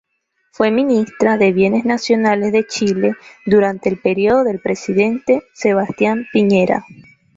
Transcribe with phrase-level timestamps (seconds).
[0.51, 3.13] Fue Ministra de Bienes Nacionales de Chile
[3.45, 6.83] durante el periodo del presidente Sebastián Piñera.